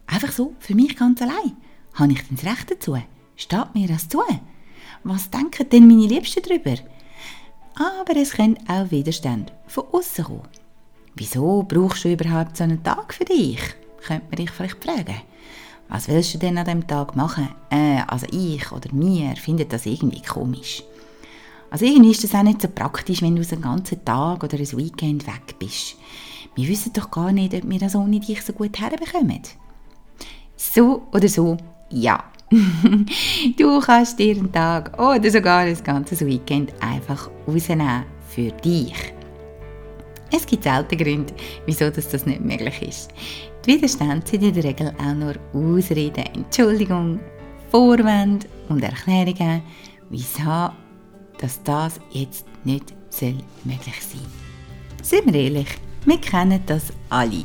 einfach 0.06 0.32
so, 0.32 0.54
für 0.58 0.74
mich 0.74 0.96
ganz 0.96 1.20
allein? 1.20 1.56
Habe 1.94 2.12
ich 2.12 2.26
denn 2.26 2.36
das 2.36 2.46
Recht 2.46 2.70
dazu? 2.70 2.96
Steht 3.36 3.74
mir 3.74 3.88
das 3.88 4.08
zu? 4.08 4.22
Was 5.04 5.30
denken 5.30 5.68
denn 5.68 5.86
meine 5.86 6.06
Liebsten 6.06 6.42
darüber? 6.42 6.80
Aber 7.74 8.16
es 8.16 8.32
können 8.32 8.58
auch 8.68 8.90
Widerstände 8.90 9.52
von 9.66 9.84
außen 9.92 10.24
kommen. 10.24 10.59
Wieso 11.14 11.64
brauchst 11.66 12.04
du 12.04 12.12
überhaupt 12.12 12.56
so 12.56 12.64
einen 12.64 12.82
Tag 12.82 13.14
für 13.14 13.24
dich? 13.24 13.60
Könnte 14.06 14.26
man 14.30 14.36
dich 14.36 14.50
vielleicht 14.50 14.82
fragen. 14.82 15.22
Was 15.88 16.08
willst 16.08 16.34
du 16.34 16.38
denn 16.38 16.56
an 16.56 16.64
diesem 16.64 16.86
Tag 16.86 17.16
machen? 17.16 17.48
Äh, 17.68 18.02
also 18.06 18.26
ich 18.30 18.70
oder 18.70 18.92
mir 18.92 19.34
findet 19.36 19.72
das 19.72 19.86
irgendwie 19.86 20.22
komisch. 20.22 20.84
Also 21.70 21.84
irgendwie 21.84 22.12
ist 22.12 22.24
das 22.24 22.34
auch 22.34 22.42
nicht 22.42 22.62
so 22.62 22.68
praktisch, 22.68 23.22
wenn 23.22 23.36
du 23.36 23.44
so 23.44 23.54
einen 23.54 23.62
ganzen 23.62 24.04
Tag 24.04 24.42
oder 24.42 24.56
ein 24.56 24.78
Weekend 24.78 25.26
weg 25.26 25.58
bist. 25.58 25.96
Wir 26.54 26.68
wissen 26.68 26.92
doch 26.92 27.10
gar 27.10 27.32
nicht, 27.32 27.54
ob 27.54 27.68
wir 27.68 27.78
das 27.78 27.94
ohne 27.94 28.20
dich 28.20 28.42
so 28.42 28.52
gut 28.52 28.80
herbekommen. 28.80 29.42
So 30.56 31.02
oder 31.12 31.28
so, 31.28 31.56
ja. 31.90 32.24
du 33.56 33.80
kannst 33.80 34.18
dir 34.18 34.36
einen 34.36 34.52
Tag 34.52 34.98
oder 35.00 35.30
sogar 35.30 35.60
ein 35.60 35.84
ganzes 35.84 36.24
Weekend 36.26 36.72
einfach 36.80 37.30
rausnehmen 37.46 38.04
für 38.28 38.50
dich. 38.50 39.14
Es 40.32 40.46
gibt 40.46 40.64
selten 40.64 40.96
Gründe, 40.96 41.34
wieso 41.66 41.90
das, 41.90 42.08
das 42.08 42.26
nicht 42.26 42.40
möglich 42.40 42.82
ist. 42.82 43.10
Die 43.66 43.74
Widerstände 43.74 44.26
sind 44.26 44.42
in 44.42 44.54
der 44.54 44.64
Regel 44.64 44.94
auch 44.98 45.14
nur 45.14 45.34
Ausreden, 45.52 46.24
Entschuldigung, 46.34 47.20
Vorwände 47.70 48.46
und 48.68 48.82
Erklärungen, 48.82 49.62
wieso 50.08 50.70
dass 51.38 51.62
das 51.62 52.00
jetzt 52.10 52.46
nicht 52.64 52.94
soll 53.08 53.34
möglich 53.64 54.00
sein 54.00 54.26
Sind 55.02 55.32
wir 55.32 55.40
ehrlich, 55.40 55.68
wir 56.04 56.20
kennen 56.20 56.62
das 56.66 56.92
alle. 57.08 57.44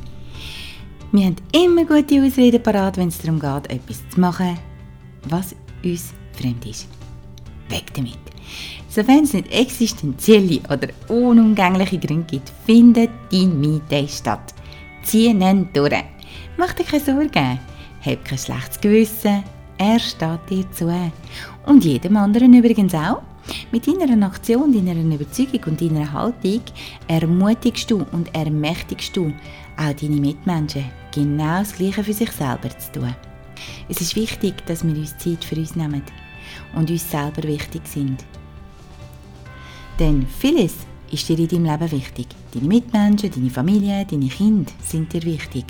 Wir 1.12 1.26
haben 1.26 1.36
immer 1.54 1.86
gute 1.86 2.22
Ausreden 2.22 2.62
parat, 2.62 2.98
wenn 2.98 3.08
es 3.08 3.20
darum 3.20 3.40
geht, 3.40 3.72
etwas 3.72 4.08
zu 4.10 4.20
machen, 4.20 4.58
was 5.30 5.56
uns 5.84 6.14
fremd 6.34 6.66
ist. 6.66 6.88
Weg 7.70 7.94
damit. 7.94 8.35
Sofern 8.90 9.24
es 9.24 9.34
nicht 9.34 9.52
existenzielle 9.52 10.62
oder 10.70 10.90
unumgängliche 11.10 12.00
Gründe 12.00 12.26
gibt, 12.32 12.52
findet 12.66 13.10
dein 13.32 13.60
Me-Day 13.60 14.08
statt. 14.08 14.54
Zieh 15.04 15.28
ihn 15.28 15.70
durch. 15.74 16.04
Mach 16.58 16.74
dir 16.74 16.84
keine 16.84 17.04
Sorgen. 17.04 17.60
Hab 18.06 18.26
kein 18.26 18.38
schlechtes 18.38 18.80
Gewissen. 18.80 19.44
Er 19.78 20.00
steht 20.00 20.40
dir 20.50 20.72
zu. 20.72 20.94
Und 21.66 21.84
jedem 21.84 22.16
anderen 22.18 22.54
übrigens 22.54 22.94
auch. 22.94 23.22
Mit 23.72 23.86
deiner 23.86 24.26
Aktion, 24.26 24.74
deiner 24.74 25.00
Überzeugung 25.00 25.62
und 25.66 25.82
deiner 25.82 26.12
Haltung 26.12 26.62
ermutigst 27.08 27.92
du 27.92 28.06
und 28.12 28.34
ermächtigst 28.34 29.16
du 29.16 29.34
auch 29.78 29.94
deine 29.94 30.16
Mitmenschen, 30.16 30.86
genau 31.14 31.60
das 31.60 31.76
Gleiche 31.76 32.04
für 32.04 32.14
sich 32.14 32.32
selber 32.32 32.70
zu 32.70 32.92
tun. 32.94 33.16
Es 33.88 34.02
ist 34.02 34.16
wichtig, 34.16 34.66
dass 34.66 34.84
wir 34.84 34.96
uns 34.96 35.18
Zeit 35.18 35.44
für 35.44 35.56
uns 35.56 35.76
nehmen 35.76 36.02
und 36.76 36.90
uns 36.90 37.10
selber 37.10 37.44
wichtig 37.44 37.82
sind. 37.86 38.24
Denn 40.00 40.28
vieles 40.28 40.74
ist 41.12 41.30
dir 41.30 41.40
in 41.40 41.48
deinem 41.48 41.66
Leben 41.66 41.92
wichtig. 41.92 42.28
Deine 42.54 42.68
Mitmenschen, 42.68 43.32
deine 43.32 43.50
Familie, 43.50 44.06
deine 44.06 44.28
Kinder 44.28 44.72
sind 44.84 45.14
dir 45.14 45.24
wichtig. 45.24 45.66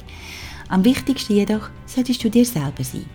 Am 0.70 0.84
wichtigsten 0.84 1.36
jedoch 1.36 1.70
solltest 1.86 2.24
du 2.24 2.30
dir 2.30 2.46
selber 2.46 2.84
sein. 2.84 3.06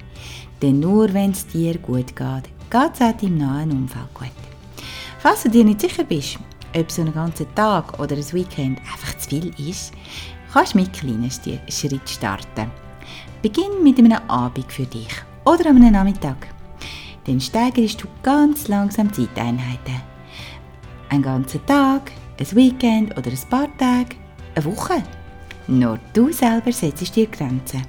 Denn 0.62 0.79
nur 0.79 1.12
wenn 1.12 1.33
es 1.33 1.47
dir 1.47 1.79
gut 1.79 2.14
geht, 2.14 2.45
geht 2.71 2.95
es 2.95 3.00
auch 3.00 3.17
deinem 3.17 3.38
nahen 3.38 3.73
Umfeld 3.73 4.14
gut. 4.14 4.29
Falls 5.19 5.43
du 5.43 5.50
dir 5.50 5.64
nicht 5.64 5.81
sicher 5.81 6.05
bist, 6.05 6.38
ob 6.76 6.90
so 6.90 7.02
ein 7.02 7.12
ganzer 7.12 7.52
Tag 7.55 7.99
oder 7.99 8.17
ein 8.17 8.33
Weekend 8.33 8.79
einfach 8.79 9.19
zu 9.19 9.31
viel 9.31 9.52
ist, 9.59 9.93
kannst 10.52 10.75
du 10.75 10.79
mit 10.79 10.93
kleinen 10.93 11.31
Schritten 11.31 12.00
starten. 12.07 12.71
Beginn 13.43 13.83
mit 13.83 13.99
einem 13.99 14.21
Abend 14.29 14.71
für 14.71 14.87
dich 14.87 15.11
oder 15.45 15.71
einem 15.71 15.90
Nachmittag. 15.90 16.47
Dann 17.25 17.40
steigerst 17.40 18.02
du 18.02 18.07
ganz 18.23 18.69
langsam 18.69 19.12
Zeiteinheiten. 19.12 20.10
Ein 21.11 21.23
ganzer 21.23 21.64
Tag, 21.67 22.12
ein 22.38 22.57
Weekend 22.57 23.19
oder 23.19 23.31
ein 23.33 23.49
paar 23.50 23.76
Tage, 23.79 24.14
eine 24.55 24.64
Woche. 24.64 25.02
Nur 25.67 25.99
du 26.12 26.33
selber 26.33 26.71
setzt 26.71 27.17
dir 27.17 27.26
Grenzen. 27.26 27.83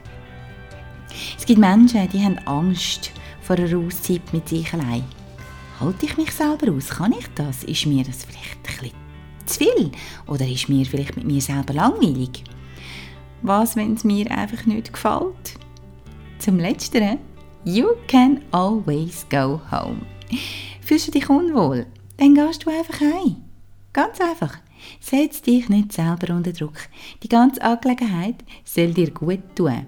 Es 1.38 1.46
gibt 1.46 1.60
Menschen, 1.60 2.10
die 2.10 2.24
haben 2.24 2.40
Angst 2.46 3.12
vor 3.42 3.58
einer 3.58 3.78
Auszeit 3.78 4.34
mit 4.34 4.50
sich 4.50 4.74
allein. 4.74 5.04
Halte 5.80 6.08
ich 6.08 6.18
mich 6.18 6.32
selber 6.32 6.72
aus? 6.72 6.90
Kann 6.90 7.13
ich 7.13 7.28
das? 7.36 7.63
Ist 7.63 7.86
mir 7.86 8.04
das 8.04 8.25
vielleicht 8.25 8.84
ein 8.84 8.92
zu 9.46 9.60
viel? 9.60 9.92
Oder 10.25 10.48
ist 10.48 10.68
mir 10.68 10.84
vielleicht 10.84 11.16
mit 11.16 11.25
mir 11.25 11.42
selber 11.42 11.74
langweilig? 11.74 12.44
Was, 13.44 13.75
wenn 13.75 13.94
es 13.94 14.04
mir 14.04 14.32
einfach 14.32 14.66
nicht 14.66 14.94
gefällt? 14.94 15.60
Zum 16.40 16.58
Letzteren, 16.58 17.20
you 17.66 17.90
can 18.08 18.42
always 18.51 19.28
go 19.30 19.62
home. 19.72 20.01
Fühlst 20.82 21.10
du 21.10 21.12
dich 21.12 21.30
unwohl? 21.30 21.86
Dann 22.18 22.36
gehst 22.36 22.65
du 22.65 22.70
einfach 22.70 23.00
heim. 23.01 23.38
Ganz 23.94 24.22
einfach. 24.22 24.58
Setz 25.00 25.41
dich 25.41 25.70
nicht 25.70 25.91
selber 25.91 26.34
unter 26.34 26.53
Druck. 26.53 26.77
Die 27.24 27.30
ganze 27.30 27.62
Angelegenheit 27.62 28.36
soll 28.63 28.94
dir 28.94 29.12
gut 29.12 29.41
tun. 29.56 29.86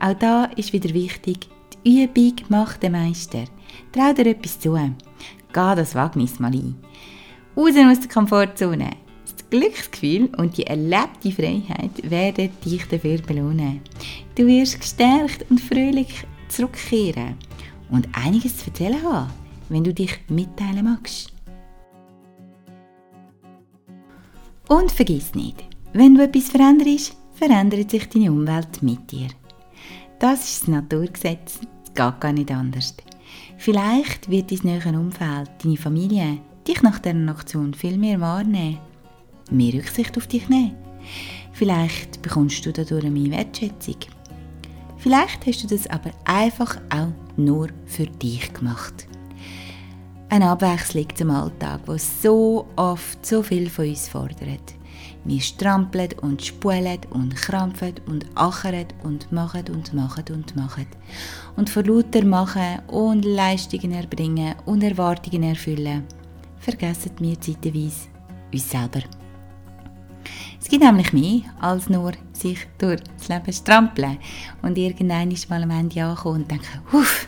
Auch 0.00 0.14
da 0.14 0.44
ist 0.56 0.72
wieder 0.72 0.92
wichtig, 0.94 1.48
die 1.84 2.04
Übung 2.04 2.34
macht 2.48 2.82
den 2.82 2.92
Meister. 2.92 3.44
Trau 3.92 4.12
dir 4.12 4.26
etwas 4.26 4.60
zu. 4.60 4.74
Geh 4.74 5.74
das 5.74 5.94
Wagnis 5.94 6.38
mal 6.38 6.52
ein. 6.52 6.76
Raus 7.56 7.74
aus 7.76 8.00
der 8.00 8.08
Komfortzone. 8.08 8.90
Das 9.24 9.50
Glücksgefühl 9.50 10.26
und 10.36 10.56
die 10.56 10.66
erlebte 10.66 11.32
Freiheit 11.32 11.90
werden 12.02 12.50
dich 12.64 12.86
dafür 12.86 13.18
belohnen. 13.18 13.80
Du 14.34 14.46
wirst 14.46 14.80
gestärkt 14.80 15.46
und 15.50 15.60
fröhlich 15.60 16.26
zurückkehren 16.48 17.36
und 17.90 18.08
einiges 18.12 18.58
zu 18.58 18.66
erzählen 18.66 19.02
haben, 19.02 19.30
wenn 19.68 19.84
du 19.84 19.92
dich 19.92 20.18
mitteilen 20.28 20.84
magst. 20.84 21.32
Und 24.68 24.92
vergiss 24.92 25.34
nicht, 25.34 25.64
wenn 25.94 26.14
du 26.14 26.22
etwas 26.22 26.50
veränderst, 26.50 27.16
verändert 27.32 27.90
sich 27.90 28.06
deine 28.08 28.30
Umwelt 28.30 28.82
mit 28.82 29.10
dir. 29.10 29.28
Das 30.18 30.46
ist 30.46 30.62
das 30.62 30.68
Naturgesetz, 30.68 31.60
es 31.84 31.94
geht 31.94 32.20
gar 32.20 32.32
nicht 32.32 32.50
anders. 32.50 32.94
Vielleicht 33.56 34.30
wird 34.30 34.50
dein 34.50 34.58
näheres 34.64 34.94
Umfeld, 34.94 35.50
deine 35.62 35.76
Familie, 35.78 36.38
dich 36.66 36.82
nach 36.82 36.98
dieser 36.98 37.30
Aktion 37.30 37.72
viel 37.72 37.96
mehr 37.96 38.20
wahrnehmen, 38.20 38.78
mehr 39.50 39.72
Rücksicht 39.72 40.16
auf 40.18 40.26
dich 40.26 40.48
nehmen. 40.50 40.76
Vielleicht 41.52 42.20
bekommst 42.20 42.66
du 42.66 42.72
dadurch 42.72 43.10
mehr 43.10 43.30
Wertschätzung. 43.38 43.96
Vielleicht 44.98 45.46
hast 45.46 45.62
du 45.62 45.68
das 45.68 45.86
aber 45.86 46.10
einfach 46.26 46.78
auch 46.90 47.12
nur 47.38 47.68
für 47.86 48.06
dich 48.06 48.52
gemacht. 48.52 49.08
Eine 50.30 50.50
Abwechslung 50.50 51.06
zum 51.14 51.30
Alltag, 51.30 51.80
wo 51.86 51.96
so 51.96 52.66
oft 52.76 53.24
so 53.24 53.42
viel 53.42 53.70
von 53.70 53.88
uns 53.88 54.08
fordert. 54.08 54.74
Wir 55.24 55.40
strampeln 55.40 56.10
und 56.20 56.44
spulen 56.44 56.98
und 57.08 57.34
krampfen 57.34 57.94
und 58.06 58.26
achern 58.34 58.84
und 59.04 59.32
machen 59.32 59.64
und 59.70 59.94
machen 59.94 60.24
und 60.30 60.54
machen. 60.54 60.86
Und 61.56 61.70
vor 61.70 61.82
lauter 61.82 62.26
Machen 62.26 62.80
und 62.88 63.24
Leistungen 63.24 63.92
erbringen 63.92 64.54
und 64.66 64.82
Erwartungen 64.82 65.44
erfüllen, 65.44 66.04
vergessen 66.58 67.12
wir 67.20 67.40
zeitweise 67.40 68.08
uns 68.52 68.70
selber. 68.70 69.00
Es 70.60 70.68
gibt 70.68 70.84
nämlich 70.84 71.12
mehr 71.14 71.40
als 71.58 71.88
nur 71.88 72.12
sich 72.34 72.66
durch 72.76 73.00
das 73.16 73.28
Leben 73.28 73.52
strampeln 73.52 74.18
und 74.60 74.76
irgendwann 74.76 75.34
mal 75.48 75.62
am 75.62 75.70
Ende 75.70 76.04
ankommen 76.04 76.42
und 76.42 76.50
denken, 76.50 76.80
Uff, 76.92 77.26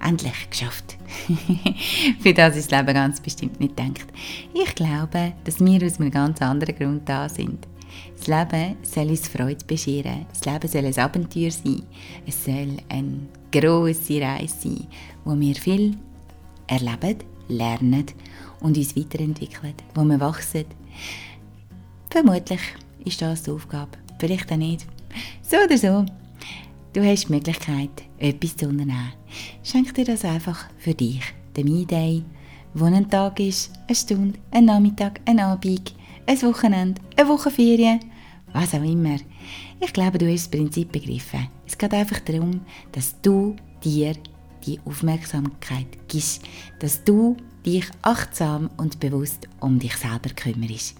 endlich 0.00 0.48
geschafft. 0.48 0.97
Für 2.20 2.32
das 2.32 2.56
ist 2.56 2.72
das 2.72 2.80
Leben 2.80 2.94
ganz 2.94 3.20
bestimmt 3.20 3.60
nicht 3.60 3.78
denkt. 3.78 4.06
Ich 4.54 4.74
glaube, 4.74 5.34
dass 5.44 5.60
wir 5.60 5.86
aus 5.86 6.00
einem 6.00 6.10
ganz 6.10 6.40
anderen 6.40 6.76
Grund 6.76 7.08
da 7.08 7.28
sind. 7.28 7.66
Das 8.16 8.26
Leben 8.26 8.76
soll 8.82 9.08
uns 9.08 9.28
Freude 9.28 9.64
bescheren. 9.66 10.26
Das 10.30 10.44
Leben 10.44 10.68
soll 10.68 10.84
ein 10.86 10.98
Abenteuer 10.98 11.50
sein. 11.50 11.82
Es 12.26 12.44
soll 12.44 12.76
eine 12.88 13.20
grosse 13.52 14.20
Reise 14.20 14.54
sein, 14.60 14.86
wo 15.24 15.38
wir 15.38 15.54
viel 15.54 15.96
erleben, 16.66 17.18
lernen 17.48 18.06
und 18.60 18.76
uns 18.76 18.96
weiterentwickeln, 18.96 19.74
wo 19.94 20.04
wir 20.04 20.20
wachsen. 20.20 20.64
Vermutlich 22.10 22.60
ist 23.04 23.22
das 23.22 23.42
die 23.42 23.50
Aufgabe, 23.50 23.98
vielleicht 24.18 24.50
auch 24.52 24.56
nicht. 24.56 24.86
So 25.42 25.56
oder 25.56 25.78
so, 25.78 26.04
du 26.92 27.04
hast 27.04 27.28
die 27.28 27.32
Möglichkeit, 27.32 27.90
etwas 28.18 28.56
zu 28.56 28.66
unternehmen. 28.66 29.12
Schenk 29.62 29.94
dir 29.94 30.04
das 30.04 30.24
einfach 30.24 30.66
für 30.78 30.94
dich, 30.94 31.22
den 31.56 31.66
Me-Day, 31.66 32.24
wo 32.74 32.84
ein 32.84 33.08
Tag 33.08 33.40
ist, 33.40 33.72
eine 33.86 33.96
Stunde, 33.96 34.38
ein 34.50 34.66
Nachmittag, 34.66 35.20
ein 35.24 35.40
Abend, 35.40 35.94
ein 36.26 36.42
Wochenende, 36.42 37.00
eine 37.16 37.28
Wochenferien, 37.28 38.00
was 38.52 38.74
auch 38.74 38.82
immer. 38.82 39.16
Ich 39.80 39.92
glaube, 39.92 40.18
du 40.18 40.30
hast 40.30 40.46
das 40.46 40.50
Prinzip 40.50 40.92
begriffen. 40.92 41.48
Es 41.66 41.76
geht 41.76 41.92
einfach 41.92 42.20
darum, 42.20 42.60
dass 42.92 43.20
du 43.20 43.56
dir 43.84 44.14
die 44.66 44.80
Aufmerksamkeit 44.84 45.86
gibst, 46.08 46.42
dass 46.80 47.04
du 47.04 47.36
dich 47.64 47.86
achtsam 48.02 48.70
und 48.76 49.00
bewusst 49.00 49.48
um 49.60 49.78
dich 49.78 49.96
selber 49.96 50.30
kümmerst 50.34 50.96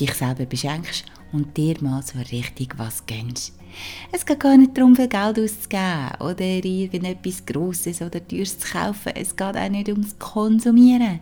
dich 0.00 0.14
selber 0.14 0.46
beschenkst 0.46 1.04
und 1.32 1.56
dir 1.56 1.76
mal 1.80 2.02
so 2.02 2.18
richtig 2.18 2.78
was 2.78 3.04
gönnst. 3.06 3.54
Es 4.12 4.24
geht 4.24 4.40
gar 4.40 4.56
nicht 4.56 4.76
darum, 4.76 4.96
viel 4.96 5.08
Geld 5.08 5.38
auszugeben 5.38 6.10
oder 6.20 6.40
irgendetwas 6.40 7.44
Grosses 7.44 8.00
oder 8.00 8.26
Teures 8.26 8.58
zu 8.58 8.68
kaufen. 8.72 9.12
Es 9.14 9.36
geht 9.36 9.56
auch 9.56 9.68
nicht 9.68 9.88
ums 9.88 10.18
Konsumieren. 10.18 11.20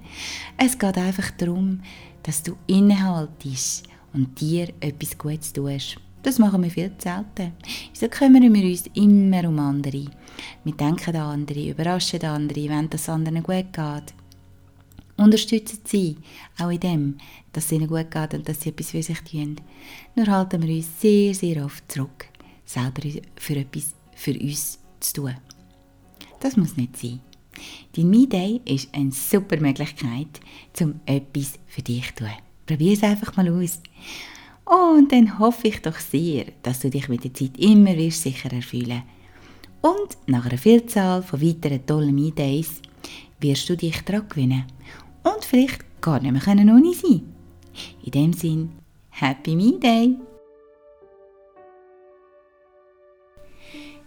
Es 0.57 0.79
geht 0.79 0.97
einfach 0.97 1.31
darum, 1.33 1.81
dass 2.23 2.43
du 2.43 2.57
innehaltest 2.67 3.89
und 4.13 4.41
dir 4.41 4.69
etwas 4.81 5.19
Gutes 5.19 5.53
tust. 5.53 5.97
Das 6.23 6.39
machen 6.39 6.63
wir 6.63 6.71
viel 6.71 6.91
zu 6.99 7.09
selten. 7.09 7.53
Wieso 7.93 8.09
kümmern 8.09 8.53
wir 8.53 8.65
uns 8.65 8.87
immer 8.95 9.49
um 9.49 9.59
andere? 9.61 10.07
Wir 10.65 10.73
denken 10.73 11.15
an 11.15 11.41
andere, 11.41 11.71
überraschen 11.71 12.25
andere, 12.25 12.69
wenn 12.69 12.91
das 12.91 13.09
anderen 13.09 13.43
gut 13.43 13.73
geht. 13.73 14.15
Unterstützen 15.17 15.79
sie 15.85 16.17
auch 16.59 16.71
in 16.71 16.81
dem, 16.81 17.19
dass 17.57 17.65
es 17.65 17.73
ihnen 17.73 17.89
gut 17.89 18.11
geht 18.11 18.35
und 18.35 18.47
dass 18.47 18.61
sie 18.61 18.69
etwas 18.69 18.91
für 18.91 19.03
sich 19.03 19.19
tun. 19.23 19.57
Nur 20.15 20.27
halten 20.27 20.63
wir 20.63 20.77
uns 20.77 21.01
sehr, 21.01 21.35
sehr 21.35 21.65
oft 21.65 21.91
zurück, 21.91 22.27
selber 22.67 23.01
für 23.37 23.57
etwas 23.57 23.95
für 24.15 24.39
uns 24.39 24.79
zu 25.01 25.15
tun. 25.15 25.37
Das 26.41 26.59
muss 26.59 26.77
nicht 26.77 26.99
sein. 26.99 27.21
Dein 27.97 28.11
Me 28.11 28.27
Day 28.27 28.61
ist 28.67 28.95
eine 28.95 29.11
super 29.11 29.59
Möglichkeit, 29.59 30.29
um 30.83 31.01
etwas 31.07 31.59
für 31.66 31.81
dich 31.81 32.14
zu 32.14 32.25
tun. 32.25 32.33
Probier 32.66 32.92
es 32.92 33.03
einfach 33.03 33.35
mal 33.37 33.49
aus. 33.49 33.81
Und 34.66 35.11
dann 35.11 35.38
hoffe 35.38 35.69
ich 35.69 35.81
doch 35.81 35.99
sehr, 35.99 36.45
dass 36.62 36.81
du 36.81 36.90
dich 36.90 37.09
mit 37.09 37.25
der 37.25 37.33
Zeit 37.33 37.57
immer 37.57 37.97
wirst 37.97 38.21
sicherer 38.21 38.61
fühlen 38.61 39.03
Und 39.81 40.19
nach 40.27 40.45
einer 40.45 40.59
Vielzahl 40.59 41.23
von 41.23 41.40
weiteren 41.40 41.87
tollen 41.87 42.14
Me 42.14 42.33
Days 42.33 42.83
wirst 43.40 43.66
du 43.71 43.77
dich 43.79 44.03
daran 44.03 44.29
gewinnen 44.29 44.64
und 45.23 45.42
vielleicht 45.42 46.03
gar 46.03 46.21
nicht 46.21 46.33
mehr 46.33 46.75
ohne 46.75 46.92
sein 46.92 47.36
In 48.05 48.11
dem 48.12 48.33
Sinn, 48.33 48.73
Happy 49.11 49.57
Me 49.57 49.79
Day! 49.79 50.17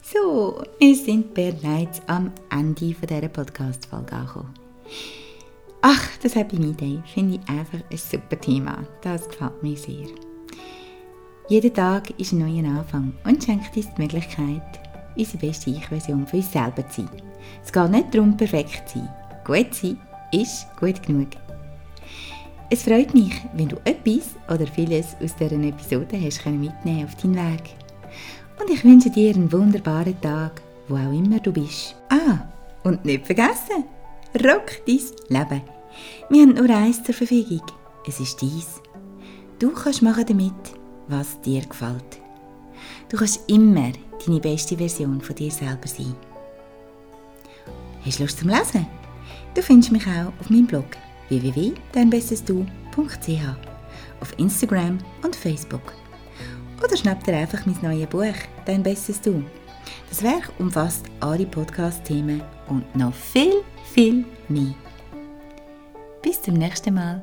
So, 0.02 0.64
wir 0.80 0.96
sind 0.96 1.34
bereits 1.34 2.02
am 2.08 2.32
Ende 2.50 2.94
dieser 2.94 3.28
Podcast-Folge 3.28 4.14
angekommen. 4.14 4.54
Ach, 5.82 6.18
das 6.22 6.36
Happy 6.36 6.58
Me 6.58 6.74
Day 6.74 7.02
finde 7.14 7.36
ich 7.36 7.50
einfach 7.50 7.80
ein 7.92 7.98
super 7.98 8.40
Thema. 8.40 8.86
Das 9.02 9.28
gefällt 9.30 9.62
mir 9.62 9.78
sehr. 9.78 10.08
Jeder 11.48 11.74
Tag 11.74 12.10
ist 12.20 12.32
ein 12.32 12.40
neuer 12.40 12.68
Anfang 12.78 13.14
und 13.24 13.44
schenkt 13.44 13.76
uns 13.76 13.88
die 13.96 14.02
Möglichkeit, 14.02 14.80
unsere 15.16 15.38
beste 15.38 15.70
Ich-Version 15.70 16.28
für 16.28 16.38
uns 16.38 16.52
selber 16.52 16.88
zu 16.90 17.02
sein. 17.02 17.22
Es 17.64 17.72
geht 17.72 17.92
nicht 17.92 18.14
darum, 18.14 18.36
perfekt 18.36 18.90
zu 18.90 19.00
sein. 19.00 19.10
Gut 19.46 19.74
sein 19.74 20.00
ist 20.32 20.68
gut 20.80 21.02
genug. 21.02 21.30
Es 22.72 22.84
freut 22.84 23.16
mich, 23.16 23.34
wenn 23.54 23.68
du 23.68 23.78
etwas 23.84 24.36
oder 24.48 24.68
vieles 24.68 25.16
aus 25.24 25.36
dieser 25.36 25.60
Episode 25.60 26.22
hast 26.22 26.46
mitnehmen 26.46 27.06
auf 27.06 27.16
deinen 27.16 27.36
Weg. 27.36 27.64
Und 28.62 28.70
ich 28.70 28.84
wünsche 28.84 29.10
dir 29.10 29.34
einen 29.34 29.52
wunderbaren 29.52 30.22
Tag, 30.22 30.62
wo 30.88 30.96
auch 30.96 31.12
immer 31.12 31.40
du 31.40 31.52
bist. 31.52 31.96
Ah, 32.10 32.48
und 32.84 33.04
nicht 33.06 33.26
vergessen, 33.26 33.86
rock 34.36 34.86
dein 34.86 35.00
Leben. 35.30 35.62
Wir 36.30 36.42
haben 36.44 36.54
nur 36.54 36.70
eins 36.70 37.04
zur 37.04 37.16
Verfügung. 37.16 37.64
Es 38.08 38.20
ist 38.20 38.40
dies. 38.40 38.80
Du 39.58 39.72
kannst 39.72 40.04
machen 40.04 40.26
damit, 40.28 40.54
was 41.08 41.42
dir 41.42 41.62
gefällt. 41.62 42.22
Du 43.10 43.18
kannst 43.18 43.50
immer 43.50 43.92
deine 44.24 44.40
beste 44.40 44.78
Version 44.78 45.20
von 45.22 45.36
dir 45.36 45.50
selber 45.50 45.88
sein. 45.88 46.16
Hast 48.06 48.20
du 48.20 48.24
Lust 48.24 48.38
zum 48.38 48.50
Lesen? 48.50 48.86
Du 49.56 49.64
findest 49.64 49.92
mich 49.92 50.06
auch 50.06 50.32
auf 50.40 50.52
meinem 50.52 50.68
Blog 50.68 50.86
www.deinbestesdu.ch, 51.30 54.22
auf 54.22 54.38
Instagram 54.38 54.98
und 55.24 55.36
Facebook. 55.36 55.94
Oder 56.84 56.98
schnapp 56.98 57.24
dir 57.24 57.38
einfach 57.38 57.65
mein 57.65 57.78
neues 57.82 58.08
Buch 58.08 58.36
Dein 58.65 58.84
Bestes 58.84 59.22
Du. 59.22 59.44
Das 60.10 60.22
Werk 60.24 60.52
umfasst 60.60 61.06
alle 61.20 61.46
Podcast-Themen 61.46 62.42
und 62.68 62.96
noch 62.96 63.13
viel, 63.13 63.63
viel 63.94 64.26
mehr. 64.48 64.74
Bis 66.22 66.42
zum 66.42 66.56
nächsten 66.56 66.94
Mal. 66.94 67.22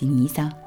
Deine 0.00 0.24
Isa. 0.24 0.63